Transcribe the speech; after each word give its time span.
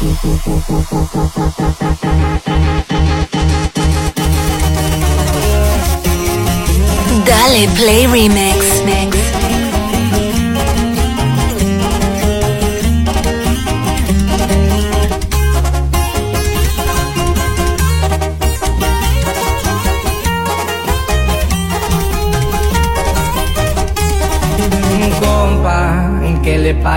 Dale 0.00 0.16
Play 7.74 8.06
Remix. 8.06 8.82
Mix. 8.86 9.39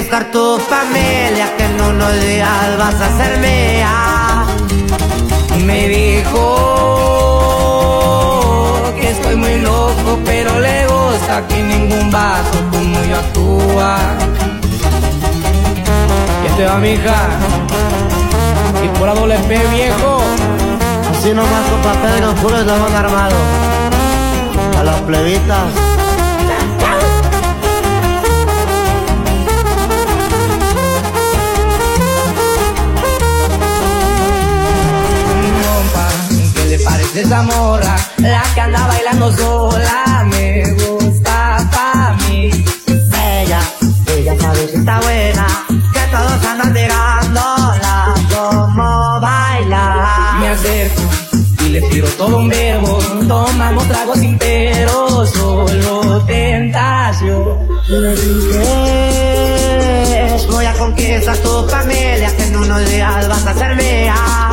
conquistar 0.00 0.30
tu 0.30 0.58
familia, 0.60 1.54
que 1.58 1.64
en 1.64 1.80
unos 1.80 2.20
días 2.20 2.78
vas 2.78 2.94
a 2.94 3.16
ser 3.18 3.38
mía. 3.38 4.46
Me 5.66 5.88
dijo 5.88 6.46
que 8.98 9.10
estoy 9.10 9.36
muy 9.36 9.58
loco, 9.58 10.18
pero 10.24 10.58
le 10.58 10.86
gusta 10.86 11.46
que 11.48 11.62
ningún 11.62 12.10
vaso 12.10 12.58
como 12.70 13.04
yo 13.04 13.16
actúa. 13.16 13.98
Y 16.44 16.46
este 16.46 16.64
va 16.64 16.78
mi 16.78 16.92
hija, 16.92 17.28
y 18.82 18.88
por 18.98 19.06
la 19.06 19.14
doble 19.14 19.38
P 19.48 19.58
viejo. 19.68 20.22
Así 21.10 21.34
nomás 21.34 21.64
con 21.70 21.82
papel 21.82 22.20
los 22.22 22.34
puros 22.40 22.60
estamos 22.60 22.92
armados. 22.92 23.38
A 24.78 24.82
las 24.82 25.00
plebitas. 25.02 25.89
¿Qué 37.12 37.22
le 37.22 37.28
parece 37.28 37.42
esa? 37.80 37.96
La 38.18 38.42
que 38.54 38.60
anda 38.60 38.86
bailando 38.86 39.32
sola 39.36 40.26
me 40.30 40.62
gusta 40.74 41.68
pa' 41.72 42.16
mí. 42.28 42.50
Ella, 42.86 43.60
ella 44.16 44.40
sabe 44.40 44.66
que 44.66 44.76
está 44.76 45.00
buena, 45.00 45.46
que 45.68 46.00
todos 46.10 46.44
andan 46.44 46.72
mirándola 46.72 48.14
como 48.30 49.20
baila. 49.20 50.36
Me 50.40 50.48
acerco 50.48 51.02
y 51.60 51.68
le 51.70 51.80
tiro 51.82 52.08
todo 52.10 52.38
un 52.38 52.48
verbo. 52.48 52.98
Tomamos 53.26 53.88
tragos 53.88 54.18
sin 54.18 54.38
pero, 54.38 55.26
solo 55.26 56.22
tentación. 56.26 57.68
Voy 60.50 60.66
a 60.66 60.72
conquistar 60.74 61.36
tu 61.38 61.68
familia, 61.68 62.34
que 62.36 62.44
en 62.44 62.56
unos 62.56 62.90
días 62.90 63.28
vas 63.28 63.46
a 63.46 63.54
ser 63.54 63.76
mía. 63.76 64.49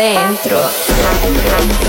dentro. 0.00 1.79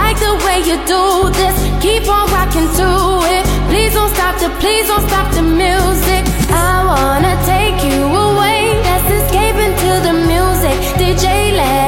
Like 0.00 0.18
the 0.26 0.34
way 0.44 0.58
you 0.68 0.76
do 0.94 1.02
this. 1.40 1.56
Keep 1.84 2.04
on 2.16 2.24
rocking 2.36 2.68
to 2.80 2.88
it. 3.34 3.44
Please 3.70 3.92
don't 3.98 4.12
stop 4.16 4.34
the, 4.42 4.48
please 4.62 4.86
don't 4.90 5.04
stop 5.10 5.28
the 5.34 5.42
music. 5.42 6.22
I 6.70 6.74
wanna 6.90 7.34
take 7.52 7.78
you 7.88 8.00
away. 8.26 8.60
Let's 8.88 9.08
escape 9.18 9.58
into 9.66 9.90
the 10.06 10.14
music. 10.32 10.78
DJ, 11.00 11.26
let 11.62 11.87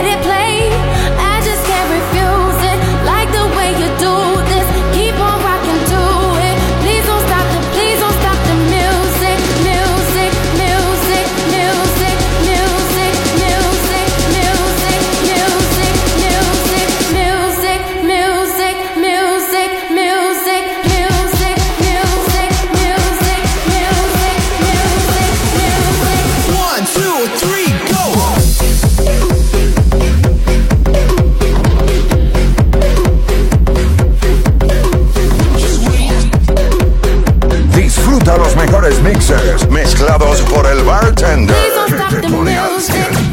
mixers 39.12 39.68
mezclados 39.68 40.40
por 40.42 40.66
el 40.66 40.84
bartender 40.84 41.56
Please 41.56 41.74
don't 41.74 41.88
stop 41.88 42.10
que 42.10 42.16
the 42.16 42.22
te 42.22 42.28
pone 42.28 42.56
al 42.56 42.72
music. 42.72 42.94
100. 42.94 43.30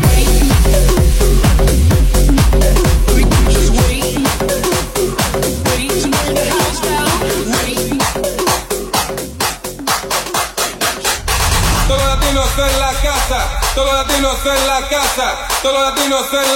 Todos 11.88 12.04
latinos 12.04 12.52
en 12.58 12.80
la 12.80 12.94
casa, 12.94 13.40
todos 13.76 13.94
latinos 13.94 14.38
en 14.46 14.68
la 14.68 14.90
casa, 14.90 15.36
todos 15.62 15.80
latinos 15.80 16.26
en 16.34 16.47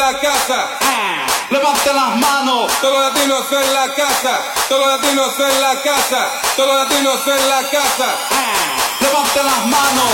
latinos 3.49 3.65
en 3.65 3.73
la 3.73 3.87
casa, 3.95 4.39
todos 4.69 4.85
los 4.85 5.01
latinos 5.01 5.33
en 5.39 5.61
la 5.61 5.81
casa, 5.81 6.29
todos 6.55 6.69
los 6.69 6.77
latinos 6.83 7.27
en 7.27 7.49
la 7.49 7.63
casa. 7.69 8.15
Levante 8.99 9.43
las 9.43 9.65
manos. 9.65 10.11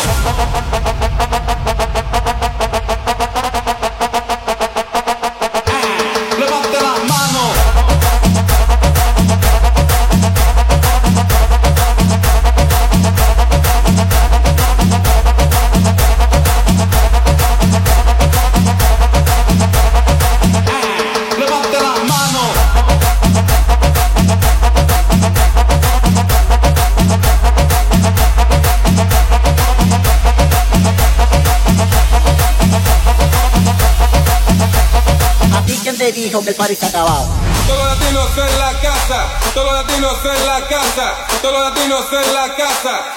Dijo 36.27 36.43
que 36.43 36.49
el 36.49 36.55
party 36.55 36.75
se 36.75 36.85
ha 36.85 36.89
acabado? 36.89 37.25
Todos 37.67 37.79
los 37.79 37.99
latinos 37.99 38.29
en 38.37 38.59
la 38.59 38.71
casa, 38.81 39.25
todos 39.53 39.71
los 39.71 39.75
latinos 39.81 40.17
en 40.25 40.45
la 40.45 40.67
casa, 40.67 41.15
todos 41.41 41.53
los 41.53 41.69
latinos 41.69 42.05
en 42.11 42.33
la 42.33 42.55
casa. 42.55 43.13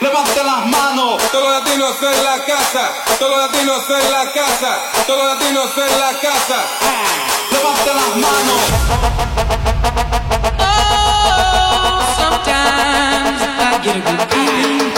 Levante 0.00 0.42
las 0.42 0.66
manos. 0.66 1.22
Todos 1.30 1.44
los 1.44 1.52
latinos 1.62 1.94
en 2.02 2.24
la 2.24 2.44
casa, 2.44 2.90
todos 3.18 3.30
los 3.30 3.40
latinos 3.46 3.82
en 3.88 4.10
la 4.10 4.32
casa, 4.32 4.78
todos 5.06 5.22
los 5.22 5.34
latinos 5.34 5.70
en 5.76 6.00
la 6.00 6.12
casa. 6.18 6.58
Levante 7.52 7.94
las 7.94 8.16
manos. 8.16 8.60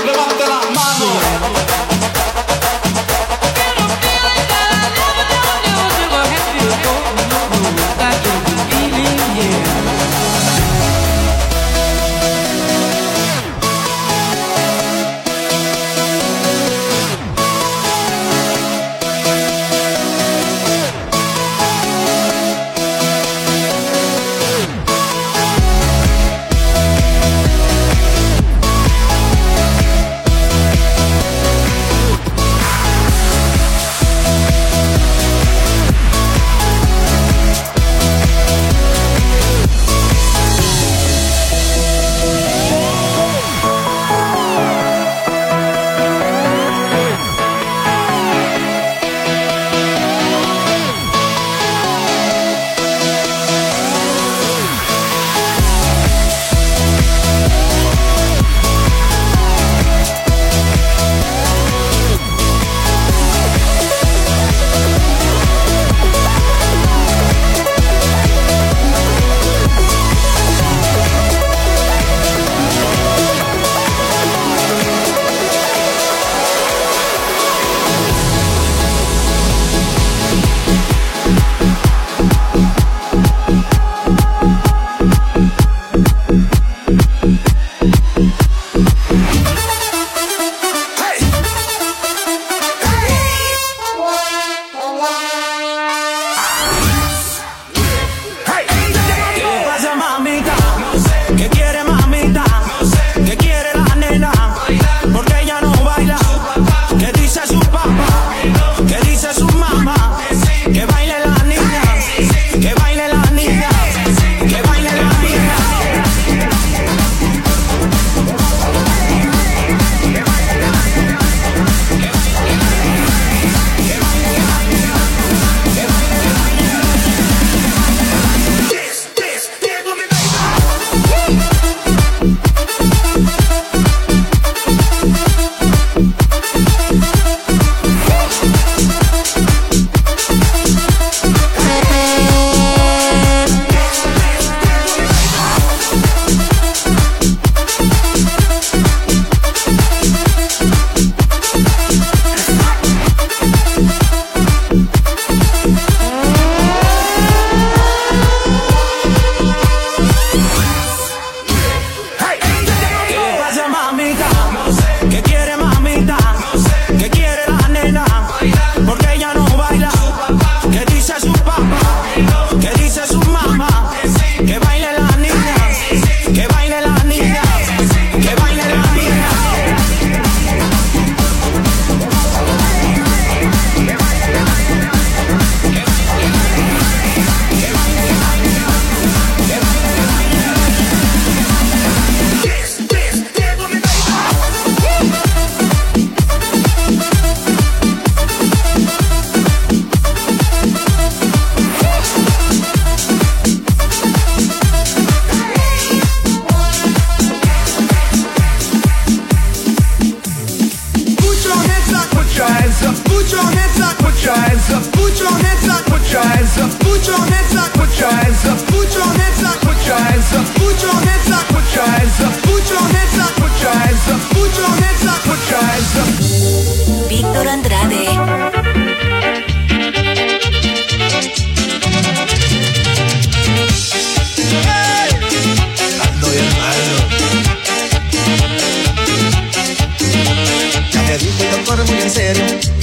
Levante 0.07 0.45
las 0.49 0.71
manos. 0.71 1.15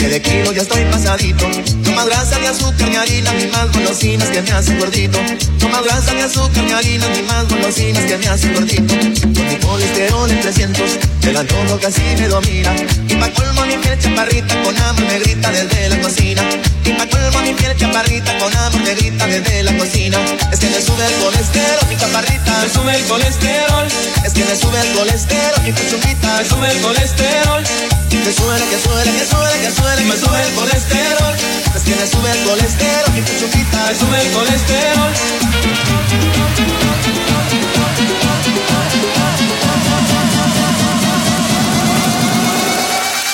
Que 0.02 0.08
de 0.08 0.22
kilo 0.22 0.52
ya 0.52 0.64
estoy 0.64 0.84
pasadito. 0.86 1.48
No 1.84 1.92
más 1.92 2.08
grasa 2.08 2.40
ni 2.40 2.48
azúcar 2.48 2.90
ni 2.90 2.96
harina, 2.96 3.32
ni 3.34 3.46
más 3.48 3.72
golosinas 3.72 4.30
que 4.30 4.42
me 4.42 4.52
hacen 4.52 4.80
gordito. 4.80 5.20
No 5.60 5.70
más 5.70 5.84
grasa 5.84 6.14
ni 6.16 6.22
azúcar 6.22 6.64
ni 6.64 6.72
harina, 6.72 7.08
ni 7.10 7.22
más 7.22 7.48
golosinas 7.48 8.04
que 8.06 8.18
me 8.18 8.28
hacen 8.28 8.52
gordito. 8.56 8.96
Con 8.98 9.48
mi 9.48 9.58
colesterol 9.58 10.32
en 10.32 10.42
300, 10.42 10.98
el 11.22 11.38
antojo 11.38 11.80
casi 11.80 12.02
me 12.18 12.28
domina. 12.28 12.76
Y 13.08 13.16
pa' 13.16 13.30
colmo 13.30 13.64
mi 13.68 13.78
piel 13.78 14.00
chaparrita, 14.00 14.64
con 14.64 14.76
hambre 14.82 15.06
me 15.06 15.20
grita 15.20 15.52
desde 15.52 15.90
la 15.90 16.02
cocina. 16.02 16.42
Y 16.84 16.94
pa' 16.94 17.06
colmo 17.06 17.42
mi 17.44 17.54
piel 17.54 17.78
chaparrita, 17.78 18.40
con 18.40 18.58
hambre 18.58 18.82
me 18.84 18.96
grita 18.96 19.28
desde 19.28 19.64
la 19.64 19.78
cocina. 19.78 20.18
Es 20.52 20.60
que 20.60 20.70
me 20.72 20.82
sube 20.82 21.06
el 21.06 21.14
colesterol, 21.22 21.88
mi 21.90 21.98
chaparrita. 21.98 22.62
Me 22.64 22.70
sube 22.74 22.96
el 22.96 23.04
colesterol. 23.06 23.88
Es 24.26 24.34
que 24.34 24.46
me 24.46 24.56
sube 24.56 24.82
el 24.82 24.94
colesterol, 24.98 25.62
mi 25.64 25.72
puchunguita. 25.72 26.38
Me 26.38 26.50
sube 26.50 26.72
el 26.72 26.82
colesterol. 26.82 28.01
Que 28.12 28.34
suele, 28.34 28.66
que 28.66 28.78
suele, 28.78 29.10
que 29.18 29.26
suele, 29.26 29.62
que 29.62 29.72
suele, 29.72 30.04
Me 30.04 30.18
sube 30.18 30.42
el 30.44 30.54
colesterol. 30.54 31.36
Es 31.74 31.82
que 31.82 31.96
me 31.96 32.06
sube 32.06 32.30
el 32.30 32.44
colesterol, 32.44 33.14
mi. 33.14 33.22
Me 33.22 33.96
sube 33.96 34.22
el 34.22 34.32
colesterol. 34.34 35.14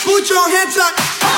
Put 0.06 0.30
your 0.30 0.48
hands 0.48 0.78
up. 0.78 1.37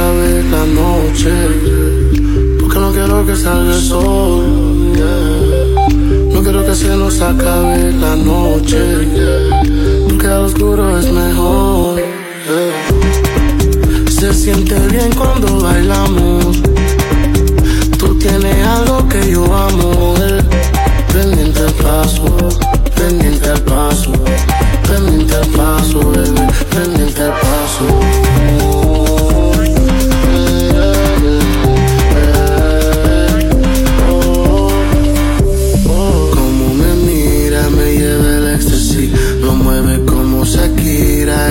Acabe 0.00 0.42
la 0.44 0.64
noche. 0.66 1.32
Porque 2.58 2.78
no 2.78 2.92
quiero 2.92 3.26
que 3.26 3.36
salga 3.36 3.74
el 3.74 3.82
sol. 3.82 4.44
No 6.32 6.42
quiero 6.42 6.64
que 6.64 6.74
se 6.74 6.88
nos 6.88 7.20
acabe 7.20 7.92
la 7.92 8.16
noche. 8.16 8.80
Porque 10.06 10.26
al 10.26 10.44
oscuro 10.46 10.98
es 10.98 11.12
mejor. 11.12 12.00
Se 14.08 14.32
siente 14.32 14.78
bien 14.88 15.10
cuando 15.12 15.60
bailamos. 15.60 16.62
Tú 17.98 18.18
tienes 18.18 18.66
algo 18.66 19.06
que 19.08 19.32
yo 19.32 19.44
amo. 19.54 20.14
Pendiente 21.12 21.60
al 21.60 21.72
paso, 21.72 22.24
pendiente 22.94 23.48
al 23.50 23.60
paso, 23.62 24.12
pendiente 24.86 25.34
al 25.34 25.46
paso, 25.48 25.98
bebé, 26.12 26.46
pendiente 26.70 27.22
al 27.22 27.32
paso. 27.32 28.09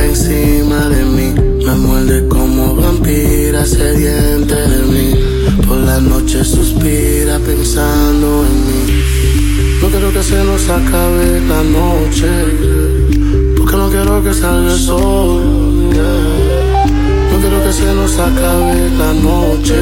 Encima 0.10 0.90
de 0.90 1.06
mí, 1.06 1.34
me 1.66 1.76
muerde 1.76 2.28
como 2.28 2.76
vampira 2.76 3.66
sediente 3.66 4.56
de 4.56 4.82
mí. 4.84 5.10
Por 5.68 5.78
la 5.78 6.00
noche 6.00 6.44
suspira 6.44 7.38
pensando 7.40 8.46
en 8.46 8.56
mí. 8.68 9.04
No 9.82 9.88
quiero 9.90 10.12
que 10.12 10.24
se 10.24 10.44
nos 10.44 10.68
acabe 10.70 11.42
la 11.48 11.64
noche, 11.64 12.28
porque 13.58 13.76
no 13.76 13.90
quiero 13.90 14.24
que 14.24 14.34
salga 14.34 14.74
el 14.74 14.80
sol. 14.80 15.44
No 17.32 17.38
quiero 17.42 17.64
que 17.64 17.74
se 17.74 17.94
nos 17.94 18.18
acabe 18.18 18.90
la 18.98 19.14
noche, 19.14 19.78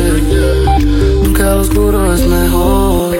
porque 1.22 1.42
al 1.42 1.60
oscuro 1.60 2.14
es 2.14 2.28
mejor. 2.28 3.18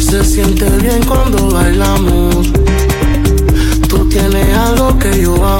Se 0.00 0.24
siente 0.24 0.68
bien 0.80 1.02
cuando 1.04 1.48
bailamos. 1.50 2.51
Tú 5.02 5.08
tienes 5.08 5.18
algo 5.18 5.18
que 5.18 5.22
yo 5.22 5.34
amo. 5.44 5.51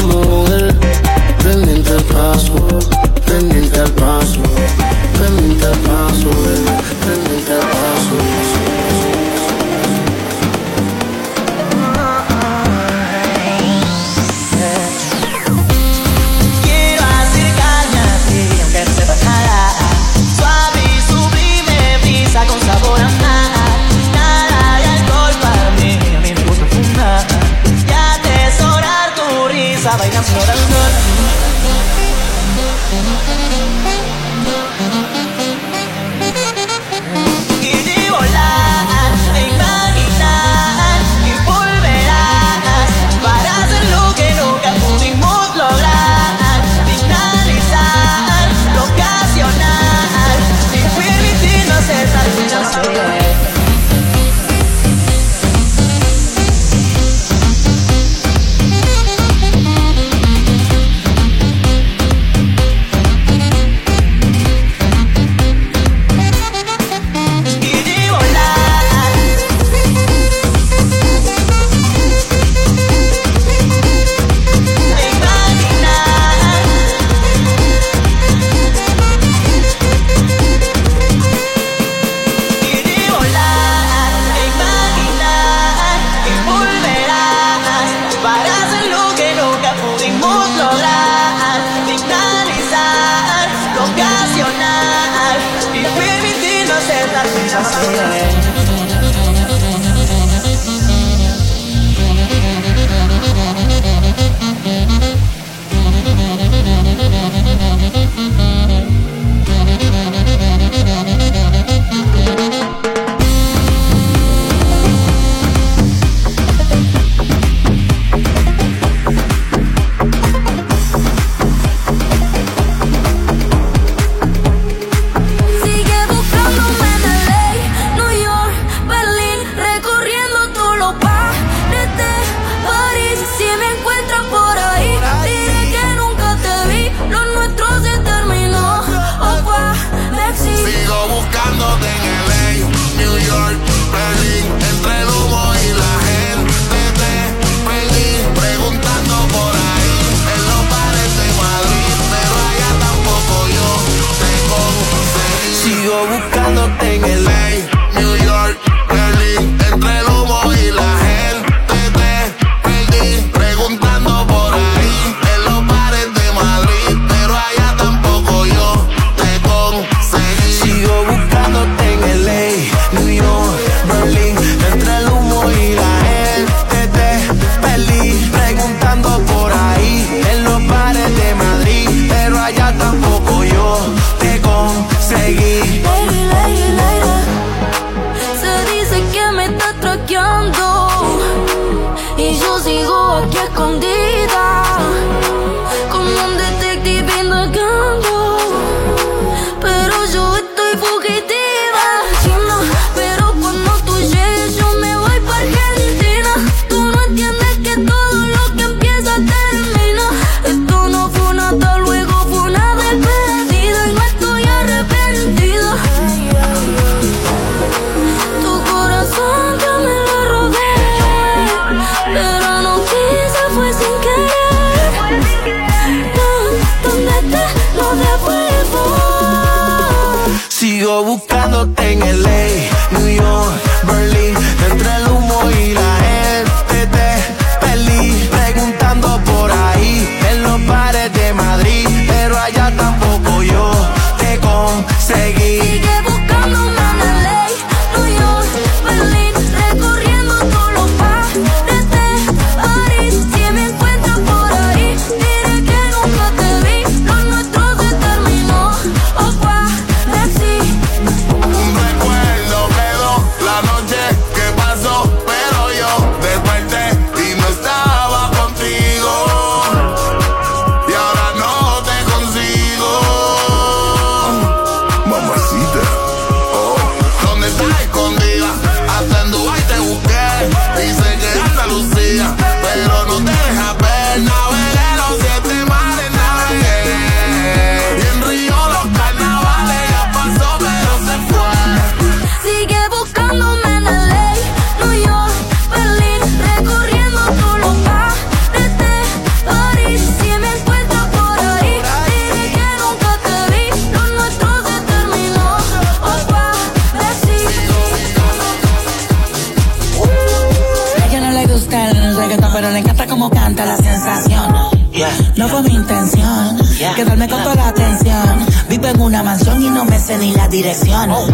Dirección. 320.53 321.11
Oh 321.11 321.27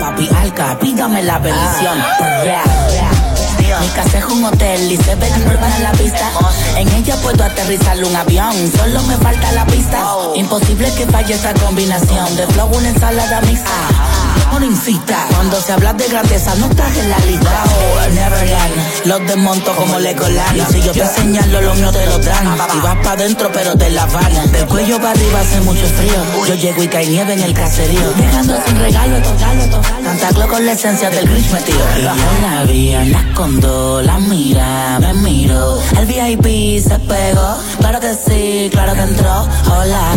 Papi 0.00 0.28
Alca, 0.42 0.78
pídame 0.80 1.22
la 1.22 1.38
bendición. 1.38 1.98
Mi 3.80 3.88
casa 3.88 4.18
es 4.18 4.24
un 4.24 4.44
hotel 4.44 4.92
y 4.92 4.96
se 4.96 5.14
ve 5.14 5.30
normal 5.44 5.72
en 5.76 5.82
la 5.82 5.92
pista. 5.92 6.30
En 6.76 6.88
ella 6.88 7.14
puedo 7.16 7.44
aterrizar 7.44 8.02
un 8.02 8.16
avión, 8.16 8.54
solo 8.76 9.02
me 9.02 9.16
falta 9.18 9.52
la 9.52 9.66
pista. 9.66 10.02
Imposible 10.34 10.92
que 10.94 11.06
falle 11.06 11.34
esta 11.34 11.54
combinación 11.54 12.36
de 12.36 12.46
flow, 12.48 12.68
una 12.74 12.88
ensalada 12.88 13.40
mixta 13.42 13.70
no 13.70 14.09
incita. 14.62 15.26
Cuando 15.34 15.60
se 15.60 15.72
habla 15.72 15.92
de 15.92 16.08
grandeza, 16.08 16.54
no 16.56 16.66
estás 16.66 16.96
en 16.96 17.10
la 17.10 17.18
lista. 17.18 17.64
Oh, 17.64 18.14
Neverland, 18.14 19.06
los 19.06 19.26
desmonto 19.26 19.74
como 19.74 19.98
Legoland. 19.98 20.56
Y 20.56 20.72
si 20.72 20.82
yo 20.82 20.92
te 20.92 21.06
señalo, 21.06 21.60
lo 21.60 21.74
mío 21.74 21.90
te 21.90 22.06
lo 22.06 22.18
dan. 22.18 22.58
Y 22.76 22.80
vas 22.80 22.96
pa' 23.02 23.16
dentro, 23.16 23.50
pero 23.52 23.76
te 23.76 23.90
la 23.90 24.06
van. 24.06 24.52
Del 24.52 24.66
cuello 24.66 24.96
para 24.98 25.10
arriba 25.10 25.40
hace 25.40 25.60
mucho 25.60 25.86
frío. 25.86 26.46
Yo 26.46 26.54
llego 26.54 26.82
y 26.82 26.88
cae 26.88 27.06
nieve 27.06 27.32
en 27.34 27.42
el 27.42 27.54
caserío. 27.54 28.10
Dejando 28.12 28.56
sin 28.66 28.78
regalo, 28.78 29.16
regalo, 29.16 29.82
Santa 30.18 30.46
con 30.46 30.66
la 30.66 30.72
esencia 30.72 31.10
del 31.10 31.28
Grinch 31.28 31.50
metido. 31.50 31.78
Y 31.98 32.02
yo 32.02 32.12
la 32.42 32.64
vi 32.64 32.90
en 32.90 33.12
la 33.12 33.32
condo, 33.34 34.02
la 34.02 34.18
mira, 34.18 34.98
me 35.00 35.14
miro. 35.14 35.78
El 35.98 36.06
VIP 36.06 36.82
se 36.82 36.98
pegó, 36.98 37.56
claro 37.78 38.00
que 38.00 38.14
sí, 38.14 38.68
claro 38.70 38.94
que 38.94 39.02
entró. 39.02 39.48
Hola. 39.70 40.12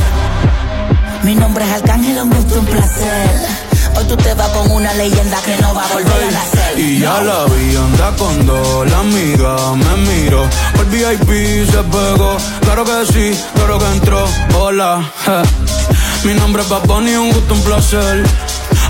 Mi 1.23 1.35
nombre 1.35 1.63
es 1.63 1.71
Arcángel, 1.71 2.21
un 2.21 2.29
gusto, 2.31 2.59
un 2.59 2.65
placer. 2.65 3.62
Hoy 3.95 4.05
tú 4.05 4.17
te 4.17 4.33
vas 4.33 4.49
con 4.49 4.71
una 4.71 4.93
leyenda 4.93 5.41
que 5.41 5.55
no 5.61 5.73
va 5.73 5.83
a 5.83 5.93
volver 5.93 6.23
a 6.23 6.31
nacer. 6.31 6.79
Y 6.79 6.99
ya 6.99 7.21
la 7.21 7.45
vi, 7.45 7.75
anda 7.75 8.15
con 8.17 8.45
dos, 8.45 8.89
la 8.89 8.99
amiga 8.99 9.55
me 9.75 9.97
miro. 10.07 10.47
El 10.79 10.85
VIP 10.85 11.69
se 11.69 11.83
pegó, 11.83 12.37
claro 12.61 12.83
que 12.85 13.05
sí, 13.13 13.39
claro 13.55 13.79
que 13.79 13.85
entró. 13.85 14.25
Hola, 14.59 15.03
mi 16.23 16.33
nombre 16.33 16.63
es 16.63 16.69
Bad 16.69 16.85
Bunny, 16.85 17.15
un 17.15 17.31
gusto, 17.31 17.53
un 17.53 17.61
placer. 17.61 18.23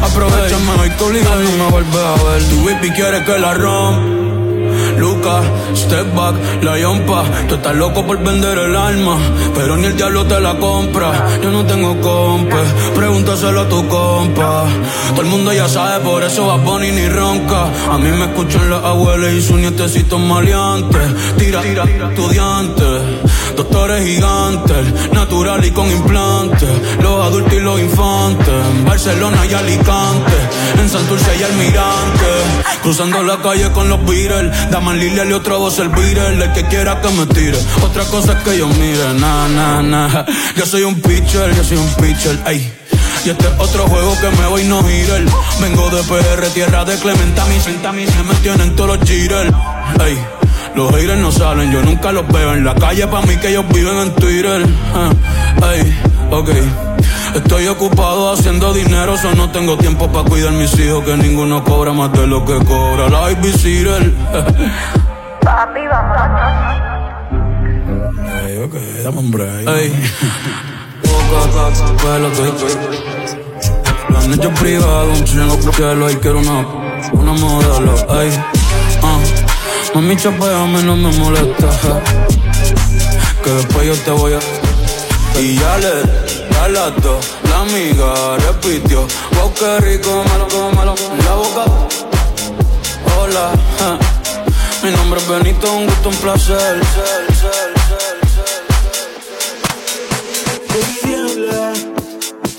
Aprovechame 0.02 0.72
hoy 0.80 0.90
que 0.92 1.04
obligas, 1.04 1.38
no 1.38 1.66
me 1.66 1.72
vuelves 1.72 1.96
a 1.96 2.24
ver. 2.24 2.44
Tu 2.50 2.66
VIP 2.66 2.96
quiere 2.96 3.24
que 3.26 3.38
la 3.38 3.54
rompa 3.54 4.23
Lucas, 4.98 5.46
step 5.76 6.14
back, 6.16 6.36
la 6.62 6.78
yompa. 6.78 7.24
Tú 7.48 7.56
estás 7.56 7.76
loco 7.76 8.06
por 8.06 8.22
vender 8.24 8.58
el 8.58 8.76
alma, 8.76 9.18
pero 9.56 9.76
ni 9.78 9.88
el 9.88 9.96
diablo 9.96 10.26
te 10.26 10.40
la 10.40 10.58
compra. 10.58 11.12
Yo 11.42 11.52
no 11.52 11.66
tengo 11.66 12.00
compa, 12.02 12.62
pregúntaselo 12.96 13.62
a 13.62 13.70
tu 13.70 13.88
compa. 13.88 14.66
Todo 15.12 15.22
el 15.22 15.28
mundo 15.28 15.54
ya 15.54 15.68
sabe, 15.68 16.04
por 16.04 16.24
eso 16.24 16.48
va 16.48 16.56
Bonnie 16.58 16.92
ni 16.92 17.08
ronca. 17.08 17.70
A 17.92 17.98
mí 17.98 18.10
me 18.10 18.26
escuchan 18.26 18.70
las 18.70 18.84
abuelas 18.84 19.34
y 19.34 19.42
sus 19.42 19.58
nietecitos 19.58 20.20
maleantes. 20.20 21.02
Tira, 21.38 21.62
tira, 21.62 21.84
estudiantes, 21.84 23.02
doctores 23.56 24.06
gigantes, 24.06 25.12
natural 25.12 25.64
y 25.66 25.72
con 25.72 25.90
implantes. 25.92 26.70
Los 27.02 27.26
adultos 27.26 27.54
y 27.54 27.60
los 27.60 27.80
infantes, 27.80 28.48
en 28.48 28.86
Barcelona 28.86 29.46
y 29.46 29.54
Alicante, 29.54 30.34
en 30.80 30.90
Santurce 30.90 31.38
y 31.40 31.44
Almirante. 31.44 32.26
Cruzando 32.82 33.24
la 33.24 33.38
calle 33.42 33.72
con 33.72 33.90
los 33.90 34.04
Beatles 34.06 34.52
Daman 34.70 35.00
Lilia 35.00 35.26
y 35.26 35.34
otra 35.34 35.56
voz 35.56 35.80
el 35.80 35.90
Beatle, 35.90 36.44
el 36.44 36.54
que 36.54 36.66
quiera 36.68 37.02
que 37.02 37.10
me 37.10 37.26
tire. 37.28 37.58
Otra 37.82 38.04
cosa 38.06 38.34
es 38.34 38.44
que 38.44 38.58
yo 38.58 38.68
mire, 38.68 39.14
na, 39.16 39.48
na, 39.48 39.82
na. 39.82 40.26
Yo 40.56 40.66
soy 40.66 40.84
un 40.84 41.00
pitcher, 41.02 41.56
yo 41.56 41.64
soy 41.64 41.78
un 41.78 41.94
pitcher, 41.96 42.40
ey. 42.46 42.72
Y 43.26 43.30
este 43.30 43.48
es 43.48 43.54
otro 43.58 43.88
juego 43.88 44.18
que 44.20 44.30
me 44.42 44.48
voy 44.48 44.64
no 44.66 44.84
girar. 44.84 45.22
Vengo 45.62 45.90
de 45.90 46.04
PR, 46.04 46.48
tierra 46.54 46.84
de 46.84 46.98
Clementa, 46.98 47.46
mis 47.46 47.64
se 47.64 48.24
me 48.24 48.36
tienen 48.42 48.76
todos 48.76 48.98
los 48.98 49.08
cheaters. 49.08 49.52
Ey, 50.06 50.18
los 50.76 50.92
haters 50.92 51.20
no 51.20 51.32
salen, 51.32 51.72
yo 51.72 51.82
nunca 51.82 52.12
los 52.12 52.28
veo 52.28 52.54
en 52.54 52.66
la 52.66 52.76
calle, 52.76 53.08
pa' 53.08 53.22
mí 53.22 53.38
que 53.38 53.50
ellos 53.50 53.66
viven 53.70 53.98
en 53.98 54.16
Twitter. 54.16 54.64
Uh, 54.64 55.66
ey, 55.66 56.00
ok. 56.32 56.50
Estoy 57.36 57.68
ocupado 57.68 58.32
haciendo 58.32 58.74
dinero, 58.74 59.18
solo 59.18 59.36
no 59.36 59.52
tengo 59.52 59.78
tiempo 59.78 60.12
para 60.12 60.28
cuidar 60.30 60.54
mis 60.54 60.78
hijos, 60.80 61.04
que 61.04 61.18
ninguno 61.18 61.64
cobra 61.64 61.92
más 61.94 62.12
de 62.14 62.28
lo 62.28 62.46
que 62.46 62.58
cobra 62.66 63.10
la 63.10 63.22
babysitter. 63.22 64.14
Papi, 65.42 65.82
vamos. 65.90 66.18
Ey, 68.46 68.58
ok, 68.64 68.76
dame 69.04 69.20
un 69.20 69.32
break. 69.32 69.68
Ey. 69.68 69.94
Los 74.10 74.28
niños 74.28 74.60
privados, 74.60 75.20
un 75.20 75.26
chingo 75.26 75.94
lo 75.96 76.06
hay 76.06 76.16
quiero 76.16 76.40
una, 76.40 76.66
una 77.14 77.34
modelo, 77.34 78.22
ey. 78.22 78.30
Uh. 79.02 79.33
Mami, 79.94 80.18
chapeame, 80.18 80.82
no 80.84 80.96
me 80.96 81.12
molesta. 81.20 81.70
Que 83.44 83.50
después 83.52 83.86
yo 83.86 83.96
te 84.04 84.12
voy 84.12 84.34
a. 84.34 84.40
Y 85.40 85.56
ya 85.56 85.78
le 85.78 86.24
a 86.60 86.68
las 86.68 87.02
dos. 87.04 87.24
La 87.50 87.60
amiga 87.60 88.38
repitió, 88.38 89.06
wow, 89.36 89.54
qué 89.54 89.80
rico, 89.82 90.24
malo, 90.30 90.48
malo, 90.74 90.96
la 91.24 91.36
boca. 91.36 91.66
Hola, 93.20 93.52
mi 94.82 94.92
nombre 94.92 95.20
es 95.20 95.28
Benito, 95.28 95.72
un 95.72 95.86
gusto, 95.86 96.10
un 96.10 96.16
placer. 96.16 96.82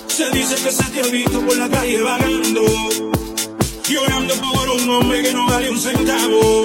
Se 0.06 0.30
dice 0.30 0.54
que 0.54 0.70
se 0.70 0.84
te 0.84 1.00
ha 1.00 1.06
visto 1.10 1.40
por 1.40 1.56
la 1.56 1.68
calle 1.68 2.00
vagando, 2.00 2.62
llorando 3.88 4.34
por 4.34 4.68
un 4.68 4.90
hombre 4.90 5.22
que 5.22 5.32
no 5.32 5.46
vale 5.46 5.70
un 5.70 5.80
centavo. 5.80 6.64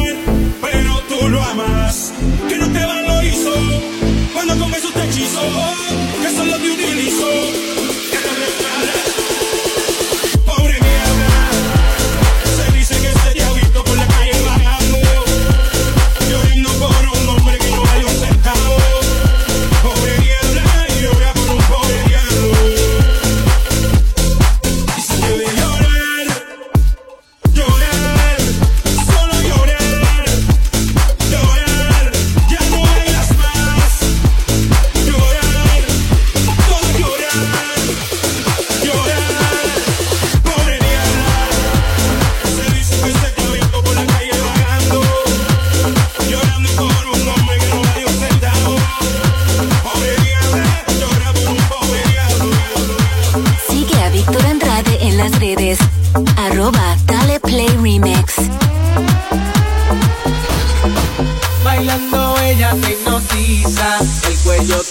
cuando 4.45 4.65
con 4.65 4.73
eso 4.73 4.91
te 4.91 5.03
hechizó, 5.03 5.41
que 6.21 6.35
solo 6.35 6.55
utilizó. 6.55 6.80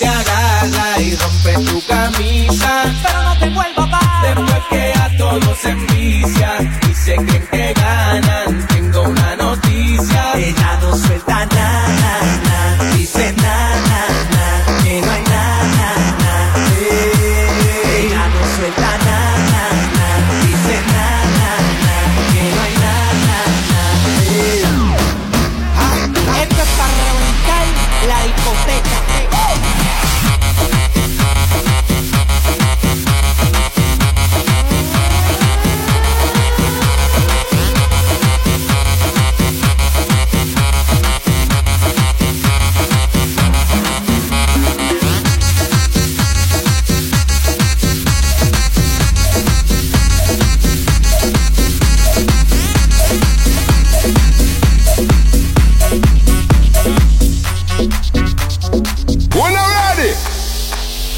te 0.01 0.07
agarra 0.09 0.99
y 0.99 1.15
rompe 1.15 1.71
tu 1.71 1.87
camisa. 1.87 2.85
Pero 3.03 3.23
no 3.23 3.39
te 3.39 3.51
vuelva 3.51 3.85
a 3.85 3.91
parar. 3.91 4.35
Después 4.35 4.63
que 4.71 4.93
a 4.99 5.17
todos 5.19 5.59
se 5.59 5.71
envicia 5.71 6.59
y 6.91 6.95
se 6.95 7.17
creen 7.17 7.47
que 7.51 7.75
gana 7.75 8.40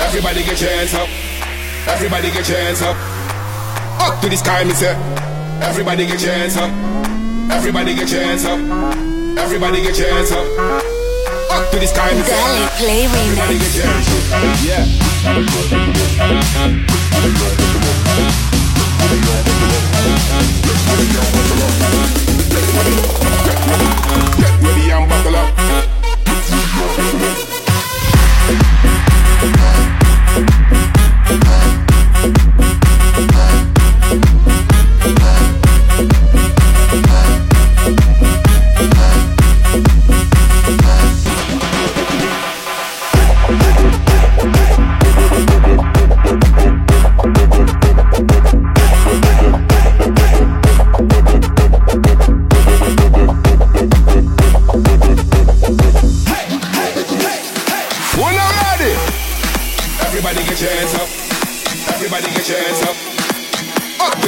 Everybody 0.01 0.43
get 0.45 0.61
your 0.61 0.71
hands 0.71 0.95
up. 0.95 1.09
Everybody 1.89 2.31
get 2.31 2.49
your 2.49 2.59
hands 2.59 2.83
up. 2.83 2.97
Up 4.01 4.21
to 4.23 4.29
the 4.29 4.37
sky, 4.37 4.65
me 4.65 4.73
say. 4.73 4.95
Everybody 5.61 6.07
get 6.07 6.23
your 6.23 6.33
hands 6.33 6.57
up. 6.57 6.71
Everybody 7.51 7.95
get 7.95 8.11
your 8.11 8.23
hands 8.23 8.45
up. 8.45 8.59
Everybody 9.39 9.83
get 9.83 9.99
your 9.99 10.09
hands 10.09 10.33
up. 10.33 10.47
Up 11.51 11.71
to 11.71 11.79
the 11.79 11.87
sky, 11.87 12.15
me 12.15 12.23
say. 12.23 12.33
Dale 12.33 12.69
play 12.79 13.07
remix. 13.07 13.77
Yeah. 14.65 14.85
Get 22.53 22.73
ready. 22.73 22.97
Get 24.39 24.55
ready. 24.63 24.82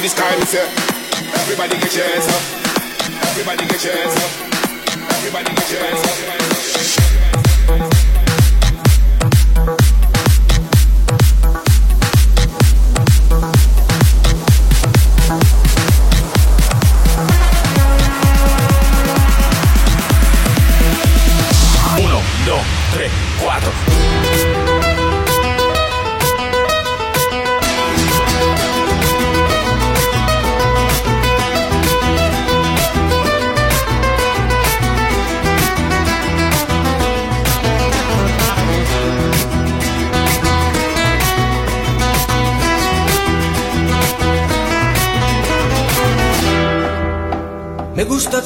the 0.04 0.10
sky, 0.10 0.36
me 0.38 0.44
say. 0.44 0.68
Everybody 1.40 1.78
get 1.78 1.96
your 1.96 2.04
hands 2.04 2.28
up. 2.28 2.42
Everybody 3.30 3.66
get 3.66 3.84
your 3.84 3.94
hands 3.96 4.16
up. 4.16 4.30
Everybody 5.16 5.54
get 5.54 5.70
your 5.72 5.80
hands 5.80 6.04
up. 8.10 8.13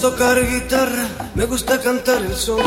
tocar 0.01 0.41
guitarra, 0.47 1.09
me 1.35 1.45
gusta 1.45 1.81
cantar 1.81 2.23
el 2.23 2.35
son. 2.35 2.63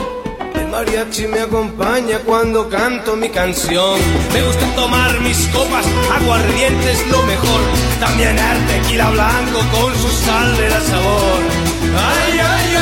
El 0.53 0.67
mariachi 0.67 1.27
me 1.27 1.39
acompaña 1.39 2.19
cuando 2.25 2.67
canto 2.67 3.15
mi 3.15 3.29
canción. 3.29 3.99
Me 4.33 4.41
gusta 4.43 4.65
tomar 4.75 5.19
mis 5.21 5.47
copas, 5.47 5.85
aguardiente 6.19 6.91
es 6.91 7.07
lo 7.07 7.23
mejor. 7.23 7.61
También 7.99 8.37
el 8.37 8.67
tequila 8.67 9.09
blanco 9.11 9.59
con 9.71 9.95
su 9.95 10.09
sal 10.25 10.57
de 10.57 10.69
la 10.69 10.81
sabor. 10.81 11.41
Ay, 11.95 12.39
ay, 12.39 12.75
ay. 12.75 12.80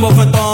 I'm 0.00 0.06
over 0.06 0.24
thorn. 0.32 0.49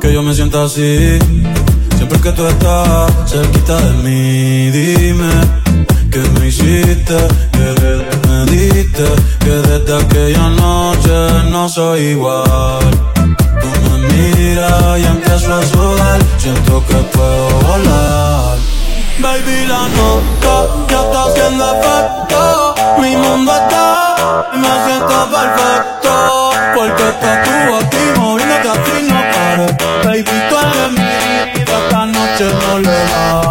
Que 0.00 0.12
yo 0.12 0.22
me 0.22 0.34
sienta 0.34 0.64
así. 0.64 1.18
Siempre 1.96 2.20
que 2.20 2.32
tú 2.32 2.44
estás 2.46 3.12
cerquita 3.30 3.76
de 3.76 3.92
mí, 4.02 4.70
dime 4.70 5.30
que 6.10 6.18
me 6.34 6.48
hiciste, 6.48 7.18
que 7.52 8.28
me 8.28 8.44
diste, 8.50 9.04
que 9.38 9.54
desde 9.68 9.96
aquella 9.96 10.48
noche 10.48 11.50
no 11.50 11.68
soy 11.68 12.00
igual. 12.16 12.80
Tú 13.60 13.68
me 13.90 14.08
miras 14.08 14.98
y 14.98 15.04
empiezo 15.04 15.54
a 15.54 15.62
sudar, 15.62 16.20
siento 16.38 16.84
que 16.86 16.94
puedo 17.14 17.48
volar. 17.60 18.58
Baby, 19.20 19.66
la 19.68 19.88
nota 19.98 20.54
ya 20.90 21.00
está 21.04 21.24
haciendo 21.24 21.64
efecto. 21.74 22.74
Mi 23.00 23.16
mundo 23.16 23.52
está 23.52 24.04
me 24.52 24.68
siento 24.86 25.30
perfecto. 25.30 26.50
Porque 26.74 27.08
estás 27.08 27.44
tú 27.44 27.76
aquí 27.76 28.20
moviéndote 28.64 28.68
así 28.68 29.02
no 29.02 29.20
pares. 29.32 29.76
Baby, 30.04 30.24
tú 30.48 30.56
eres 30.58 30.90
mi 30.92 30.98
vida, 30.98 31.76
esta 31.82 32.06
noche 32.06 32.44
no 32.68 32.78
le 32.78 32.88
bajes. 32.88 33.43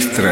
No 0.00 0.29